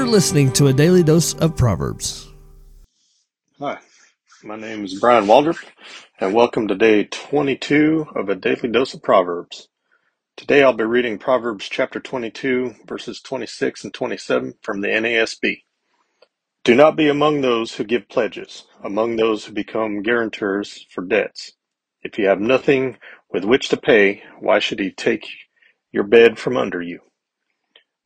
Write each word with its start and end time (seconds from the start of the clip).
You're 0.00 0.08
listening 0.08 0.50
to 0.52 0.68
a 0.68 0.72
daily 0.72 1.02
dose 1.02 1.34
of 1.34 1.58
Proverbs. 1.58 2.26
Hi, 3.58 3.76
my 4.42 4.56
name 4.56 4.82
is 4.82 4.98
Bryan 4.98 5.26
Waldrop, 5.26 5.62
and 6.18 6.32
welcome 6.32 6.68
to 6.68 6.74
day 6.74 7.04
22 7.04 8.06
of 8.16 8.30
a 8.30 8.34
daily 8.34 8.70
dose 8.70 8.94
of 8.94 9.02
Proverbs. 9.02 9.68
Today 10.38 10.62
I'll 10.62 10.72
be 10.72 10.84
reading 10.84 11.18
Proverbs 11.18 11.68
chapter 11.68 12.00
22, 12.00 12.76
verses 12.86 13.20
26 13.20 13.84
and 13.84 13.92
27 13.92 14.54
from 14.62 14.80
the 14.80 14.88
NASB. 14.88 15.64
Do 16.64 16.74
not 16.74 16.96
be 16.96 17.10
among 17.10 17.42
those 17.42 17.74
who 17.74 17.84
give 17.84 18.08
pledges, 18.08 18.64
among 18.82 19.16
those 19.16 19.44
who 19.44 19.52
become 19.52 20.00
guarantors 20.00 20.86
for 20.88 21.04
debts. 21.04 21.52
If 22.00 22.16
you 22.16 22.26
have 22.28 22.40
nothing 22.40 22.96
with 23.30 23.44
which 23.44 23.68
to 23.68 23.76
pay, 23.76 24.22
why 24.38 24.60
should 24.60 24.80
he 24.80 24.92
take 24.92 25.28
your 25.92 26.04
bed 26.04 26.38
from 26.38 26.56
under 26.56 26.80
you? 26.80 27.00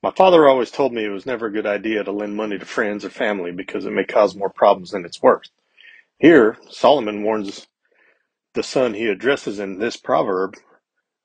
My 0.05 0.11
father 0.11 0.47
always 0.47 0.71
told 0.71 0.93
me 0.93 1.03
it 1.03 1.09
was 1.09 1.25
never 1.25 1.47
a 1.47 1.51
good 1.51 1.65
idea 1.65 2.05
to 2.05 2.13
lend 2.13 2.37
money 2.37 2.59
to 2.59 2.67
friends 2.67 3.07
or 3.07 3.09
family 3.09 3.53
because 3.53 3.87
it 3.87 3.91
may 3.91 4.05
cause 4.05 4.37
more 4.37 4.51
problems 4.51 4.91
than 4.91 5.07
it's 5.07 5.23
worth. 5.23 5.49
Here, 6.19 6.59
Solomon 6.69 7.23
warns 7.23 7.69
the 8.53 8.63
son 8.63 8.93
he 8.93 9.07
addresses 9.07 9.59
in 9.59 9.79
this 9.79 9.97
proverb 9.97 10.57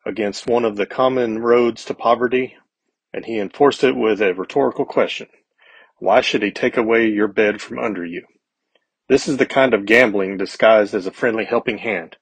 against 0.06 0.48
one 0.48 0.64
of 0.64 0.78
the 0.78 0.86
common 0.86 1.40
roads 1.40 1.84
to 1.84 1.94
poverty, 1.94 2.56
and 3.12 3.26
he 3.26 3.38
enforced 3.38 3.84
it 3.84 3.98
with 3.98 4.22
a 4.22 4.34
rhetorical 4.34 4.86
question 4.86 5.28
Why 5.98 6.22
should 6.22 6.42
he 6.42 6.50
take 6.50 6.78
away 6.78 7.06
your 7.06 7.28
bed 7.28 7.62
from 7.62 7.80
under 7.80 8.06
you? 8.06 8.24
This 9.10 9.28
is 9.28 9.36
the 9.36 9.46
kind 9.46 9.74
of 9.74 9.86
gambling 9.86 10.38
disguised 10.38 10.96
as 10.96 11.06
a 11.06 11.12
friendly 11.12 11.44
helping 11.44 11.80
hand. 11.80 12.16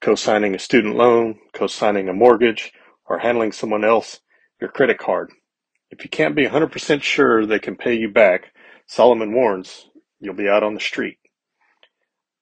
Co 0.00 0.16
signing 0.16 0.52
a 0.52 0.58
student 0.58 0.96
loan, 0.96 1.38
co 1.52 1.68
signing 1.68 2.08
a 2.08 2.12
mortgage, 2.12 2.72
or 3.04 3.20
handling 3.20 3.52
someone 3.52 3.84
else 3.84 4.18
your 4.60 4.68
credit 4.68 4.98
card. 4.98 5.30
If 5.90 6.04
you 6.04 6.10
can't 6.10 6.36
be 6.36 6.46
100% 6.46 7.02
sure 7.02 7.46
they 7.46 7.58
can 7.58 7.76
pay 7.76 7.94
you 7.94 8.10
back, 8.10 8.52
Solomon 8.86 9.32
warns 9.32 9.88
you'll 10.20 10.34
be 10.34 10.48
out 10.48 10.62
on 10.62 10.74
the 10.74 10.80
street. 10.80 11.18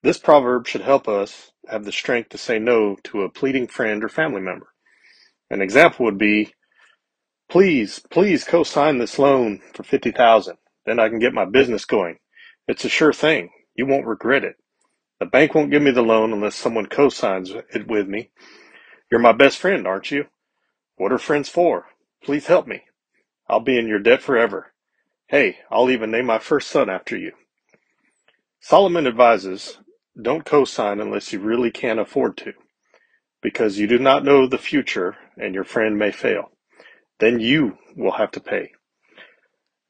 This 0.03 0.19
proverb 0.19 0.67
should 0.67 0.83
help 0.83 1.09
us 1.09 1.53
have 1.69 1.85
the 1.85 1.93
strength 1.93 2.31
to 2.31 2.39
say 2.39 2.59
no 2.59 2.97
to 3.05 3.23
a 3.23 3.31
pleading 3.31 3.67
friend 3.67 4.05
or 4.05 4.09
family 4.09 4.41
member. 4.41 4.69
An 5.51 5.63
example 5.63 6.05
would 6.07 6.19
be, 6.19 6.53
please, 7.51 8.01
please 8.11 8.45
co-sign 8.45 8.99
this 8.99 9.19
loan 9.19 9.61
for 9.75 9.83
50,000. 9.83 10.57
Then 10.87 10.99
I 10.99 11.09
can 11.09 11.19
get 11.19 11.33
my 11.35 11.45
business 11.45 11.85
going. 11.85 12.19
It's 12.69 12.85
a 12.85 12.89
sure 12.89 13.13
thing. 13.13 13.51
You 13.75 13.87
won't 13.87 14.07
regret 14.07 14.45
it. 14.45 14.57
The 15.21 15.27
bank 15.27 15.55
won't 15.55 15.71
give 15.71 15.83
me 15.83 15.91
the 15.91 16.03
loan 16.03 16.33
unless 16.33 16.55
someone 16.55 16.87
co-signs 16.87 17.51
it 17.51 17.87
with 17.89 18.09
me. 18.09 18.31
You're 19.11 19.21
my 19.21 19.33
best 19.33 19.59
friend, 19.59 19.87
aren't 19.87 20.11
you? 20.11 20.27
What 20.97 21.13
are 21.13 21.19
friends 21.19 21.49
for? 21.49 21.87
Please 22.23 22.47
help 22.47 22.67
me. 22.67 22.83
I'll 23.49 23.61
be 23.61 23.79
in 23.79 23.89
your 23.89 23.99
debt 23.99 24.23
forever. 24.23 24.73
Hey, 25.27 25.59
I'll 25.71 25.91
even 25.91 26.11
name 26.11 26.27
my 26.27 26.39
first 26.39 26.69
son 26.69 26.89
after 26.89 27.17
you. 27.17 27.33
Solomon 28.61 29.07
advises, 29.07 29.79
don't 30.21 30.45
co-sign 30.45 31.01
unless 31.01 31.33
you 31.33 31.41
really 31.41 31.71
can't 31.71 32.01
afford 32.01 32.37
to, 32.39 32.53
because 33.43 33.79
you 33.79 33.87
do 33.87 33.99
not 33.99 34.25
know 34.25 34.47
the 34.47 34.59
future 34.59 35.17
and 35.37 35.55
your 35.55 35.65
friend 35.65 35.99
may 35.99 36.11
fail. 36.11 36.51
Then 37.21 37.41
you 37.41 37.79
will 37.97 38.13
have 38.13 38.31
to 38.33 38.41
pay. 38.41 38.73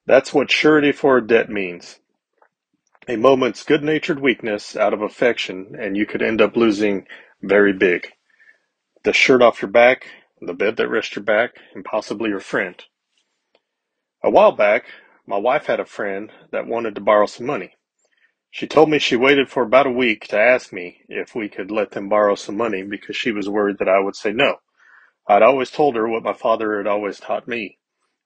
That's 0.06 0.34
what 0.34 0.50
surety 0.50 0.92
for 0.92 1.18
a 1.18 1.26
debt 1.26 1.48
means. 1.48 1.98
A 3.08 3.16
moment's 3.16 3.62
good-natured 3.62 4.20
weakness 4.20 4.76
out 4.76 4.92
of 4.92 5.02
affection 5.02 5.76
and 5.78 5.96
you 5.96 6.06
could 6.06 6.22
end 6.22 6.40
up 6.40 6.56
losing 6.56 7.06
very 7.42 7.72
big. 7.72 8.08
The 9.04 9.12
shirt 9.12 9.42
off 9.42 9.62
your 9.62 9.70
back, 9.70 10.06
the 10.40 10.54
bed 10.54 10.76
that 10.76 10.88
rests 10.88 11.14
your 11.14 11.24
back, 11.24 11.52
and 11.74 11.84
possibly 11.84 12.30
your 12.30 12.40
friend. 12.40 12.82
A 14.24 14.30
while 14.30 14.52
back, 14.52 14.86
my 15.26 15.36
wife 15.36 15.66
had 15.66 15.80
a 15.80 15.84
friend 15.84 16.32
that 16.50 16.66
wanted 16.66 16.94
to 16.94 17.02
borrow 17.02 17.26
some 17.26 17.44
money. 17.44 17.74
She 18.50 18.66
told 18.66 18.88
me 18.88 18.98
she 18.98 19.16
waited 19.16 19.50
for 19.50 19.62
about 19.62 19.86
a 19.86 19.90
week 19.90 20.28
to 20.28 20.40
ask 20.40 20.72
me 20.72 21.02
if 21.10 21.34
we 21.34 21.50
could 21.50 21.70
let 21.70 21.90
them 21.90 22.08
borrow 22.08 22.34
some 22.34 22.56
money 22.56 22.82
because 22.82 23.18
she 23.18 23.32
was 23.32 23.50
worried 23.50 23.76
that 23.80 23.88
I 23.88 24.00
would 24.00 24.16
say 24.16 24.32
no. 24.32 24.60
I'd 25.28 25.42
always 25.42 25.70
told 25.70 25.94
her 25.96 26.08
what 26.08 26.22
my 26.22 26.32
father 26.32 26.78
had 26.78 26.86
always 26.86 27.20
taught 27.20 27.46
me 27.46 27.76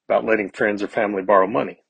about 0.07 0.23
letting 0.23 0.51
friends 0.51 0.81
or 0.81 0.87
family 0.87 1.21
borrow 1.21 1.47
money. 1.47 1.83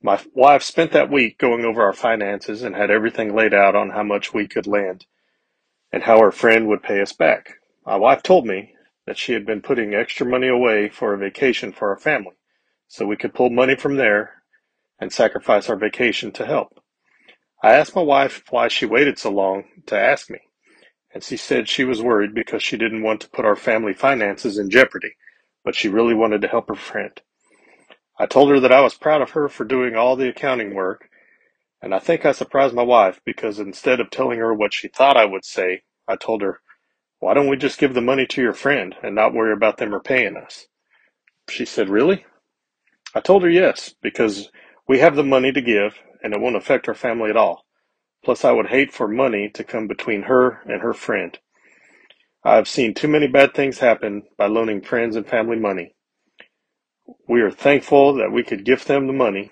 My 0.00 0.22
wife 0.32 0.62
spent 0.62 0.92
that 0.92 1.10
week 1.10 1.36
going 1.36 1.64
over 1.64 1.82
our 1.82 1.92
finances 1.92 2.62
and 2.62 2.76
had 2.76 2.92
everything 2.92 3.34
laid 3.34 3.52
out 3.52 3.74
on 3.74 3.90
how 3.90 4.04
much 4.04 4.32
we 4.32 4.46
could 4.46 4.68
lend 4.68 5.06
and 5.90 6.04
how 6.04 6.18
our 6.18 6.30
friend 6.30 6.68
would 6.68 6.84
pay 6.84 7.00
us 7.02 7.12
back. 7.12 7.54
My 7.84 7.96
wife 7.96 8.22
told 8.22 8.46
me 8.46 8.74
that 9.08 9.18
she 9.18 9.32
had 9.32 9.44
been 9.44 9.60
putting 9.60 9.92
extra 9.92 10.24
money 10.24 10.46
away 10.46 10.88
for 10.88 11.12
a 11.12 11.18
vacation 11.18 11.72
for 11.72 11.90
our 11.90 11.98
family 11.98 12.36
so 12.94 13.04
we 13.04 13.16
could 13.16 13.34
pull 13.34 13.50
money 13.50 13.74
from 13.74 13.96
there 13.96 14.44
and 15.00 15.12
sacrifice 15.12 15.68
our 15.68 15.74
vacation 15.74 16.30
to 16.30 16.46
help. 16.46 16.78
I 17.60 17.72
asked 17.72 17.96
my 17.96 18.02
wife 18.02 18.44
why 18.50 18.68
she 18.68 18.86
waited 18.86 19.18
so 19.18 19.32
long 19.32 19.64
to 19.86 19.98
ask 19.98 20.30
me, 20.30 20.38
and 21.12 21.20
she 21.20 21.36
said 21.36 21.68
she 21.68 21.82
was 21.82 22.00
worried 22.00 22.36
because 22.36 22.62
she 22.62 22.76
didn't 22.76 23.02
want 23.02 23.20
to 23.22 23.30
put 23.30 23.44
our 23.44 23.56
family 23.56 23.94
finances 23.94 24.58
in 24.58 24.70
jeopardy, 24.70 25.16
but 25.64 25.74
she 25.74 25.88
really 25.88 26.14
wanted 26.14 26.40
to 26.42 26.46
help 26.46 26.68
her 26.68 26.76
friend. 26.76 27.20
I 28.16 28.26
told 28.26 28.50
her 28.50 28.60
that 28.60 28.70
I 28.70 28.82
was 28.82 28.94
proud 28.94 29.22
of 29.22 29.30
her 29.30 29.48
for 29.48 29.64
doing 29.64 29.96
all 29.96 30.14
the 30.14 30.28
accounting 30.28 30.72
work, 30.72 31.08
and 31.82 31.92
I 31.92 31.98
think 31.98 32.24
I 32.24 32.30
surprised 32.30 32.76
my 32.76 32.84
wife 32.84 33.20
because 33.24 33.58
instead 33.58 33.98
of 33.98 34.08
telling 34.08 34.38
her 34.38 34.54
what 34.54 34.72
she 34.72 34.86
thought 34.86 35.16
I 35.16 35.24
would 35.24 35.44
say, 35.44 35.82
I 36.06 36.14
told 36.14 36.42
her, 36.42 36.60
Why 37.18 37.34
don't 37.34 37.48
we 37.48 37.56
just 37.56 37.80
give 37.80 37.94
the 37.94 38.00
money 38.00 38.24
to 38.28 38.40
your 38.40 38.54
friend 38.54 38.94
and 39.02 39.16
not 39.16 39.34
worry 39.34 39.52
about 39.52 39.78
them 39.78 39.92
repaying 39.92 40.36
us? 40.36 40.68
She 41.50 41.64
said, 41.64 41.88
Really? 41.88 42.24
I 43.14 43.20
told 43.20 43.42
her 43.44 43.50
yes, 43.50 43.94
because 44.02 44.50
we 44.88 44.98
have 44.98 45.14
the 45.14 45.22
money 45.22 45.52
to 45.52 45.62
give 45.62 45.94
and 46.22 46.34
it 46.34 46.40
won't 46.40 46.56
affect 46.56 46.88
our 46.88 46.94
family 46.94 47.30
at 47.30 47.36
all. 47.36 47.64
Plus, 48.24 48.44
I 48.44 48.52
would 48.52 48.68
hate 48.68 48.92
for 48.92 49.06
money 49.06 49.50
to 49.50 49.62
come 49.62 49.86
between 49.86 50.22
her 50.22 50.62
and 50.64 50.80
her 50.80 50.94
friend. 50.94 51.38
I 52.42 52.56
have 52.56 52.68
seen 52.68 52.94
too 52.94 53.08
many 53.08 53.26
bad 53.26 53.54
things 53.54 53.78
happen 53.78 54.22
by 54.36 54.46
loaning 54.46 54.80
friends 54.80 55.16
and 55.16 55.26
family 55.26 55.58
money. 55.58 55.94
We 57.28 57.42
are 57.42 57.50
thankful 57.50 58.14
that 58.14 58.32
we 58.32 58.42
could 58.42 58.64
gift 58.64 58.88
them 58.88 59.06
the 59.06 59.12
money 59.12 59.50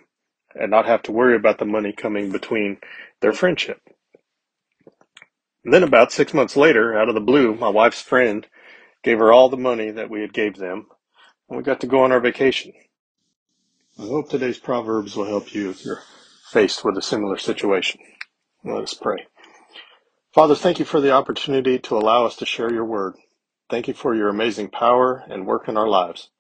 and 0.55 0.71
not 0.71 0.87
have 0.87 1.03
to 1.05 1.13
worry 1.13 1.37
about 1.37 1.59
the 1.59 1.65
money 1.65 1.93
coming 1.93 2.31
between 2.31 2.79
their 3.21 3.33
friendship. 3.33 3.81
And 5.65 5.73
then 5.73 5.83
about 5.83 6.13
six 6.13 6.35
months 6.35 6.57
later, 6.57 6.99
out 6.99 7.09
of 7.09 7.15
the 7.15 7.21
blue, 7.21 7.55
my 7.55 7.69
wife's 7.69 8.03
friend 8.03 8.47
gave 9.05 9.19
her 9.19 9.33
all 9.33 9.49
the 9.49 9.57
money 9.57 9.91
that 9.91 10.11
we 10.11 10.21
had 10.21 10.33
gave 10.33 10.57
them, 10.57 10.87
and 11.49 11.57
we 11.59 11.63
got 11.63 11.81
to 11.81 11.87
go 11.87 12.03
on 12.03 12.13
our 12.13 12.21
vacation. 12.21 12.73
I 13.99 14.03
hope 14.03 14.29
today's 14.29 14.59
Proverbs 14.59 15.17
will 15.17 15.27
help 15.27 15.55
you 15.55 15.71
if 15.71 15.85
you're 15.85 16.03
faced 16.51 16.85
with 16.85 16.99
a 16.99 17.03
similar 17.03 17.39
situation. 17.39 18.01
Let 18.65 18.83
us 18.83 18.95
pray. 18.95 19.27
Father, 20.35 20.55
thank 20.55 20.79
you 20.79 20.85
for 20.85 21.01
the 21.01 21.13
opportunity 21.13 21.79
to 21.81 21.97
allow 21.97 22.27
us 22.27 22.37
to 22.37 22.47
share 22.47 22.73
your 22.73 22.85
word. 22.85 23.15
Thank 23.71 23.89
you 23.89 23.95
for 23.95 24.15
your 24.15 24.29
amazing 24.29 24.71
power 24.71 25.25
and 25.29 25.47
work 25.47 25.69
in 25.69 25.77
our 25.77 25.89
lives. 25.89 26.31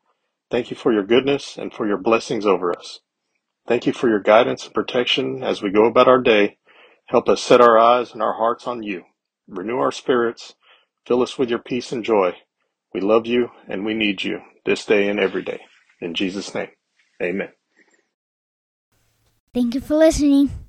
Thank 0.50 0.70
you 0.70 0.76
for 0.76 0.92
your 0.92 1.04
goodness 1.04 1.58
and 1.58 1.72
for 1.72 1.86
your 1.86 1.98
blessings 1.98 2.46
over 2.46 2.76
us. 2.76 3.00
Thank 3.68 3.86
you 3.86 3.92
for 3.92 4.08
your 4.08 4.20
guidance 4.20 4.64
and 4.66 4.74
protection 4.74 5.42
as 5.44 5.62
we 5.62 5.70
go 5.70 5.86
about 5.86 6.08
our 6.08 6.20
day. 6.20 6.58
Help 7.06 7.28
us 7.28 7.42
set 7.42 7.60
our 7.60 7.78
eyes 7.78 8.12
and 8.12 8.22
our 8.22 8.34
hearts 8.34 8.66
on 8.66 8.82
you. 8.82 9.04
Renew 9.48 9.78
our 9.78 9.92
spirits. 9.92 10.54
Fill 11.06 11.22
us 11.22 11.38
with 11.38 11.50
your 11.50 11.60
peace 11.60 11.92
and 11.92 12.04
joy. 12.04 12.34
We 12.94 13.00
love 13.00 13.26
you 13.26 13.50
and 13.68 13.84
we 13.84 13.94
need 13.94 14.24
you 14.24 14.40
this 14.66 14.84
day 14.86 15.08
and 15.08 15.20
every 15.20 15.42
day. 15.42 15.60
In 16.00 16.14
Jesus' 16.14 16.54
name. 16.54 16.70
Amen. 17.22 17.48
Thank 19.54 19.74
you 19.74 19.80
for 19.80 19.96
listening. 19.96 20.61